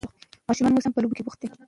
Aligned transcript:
ماشومان 0.47 0.71
اوس 0.73 0.85
هم 0.87 0.93
په 0.95 1.01
لوبو 1.01 1.17
کې 1.17 1.25
بوخت 1.25 1.39
دي. 1.41 1.47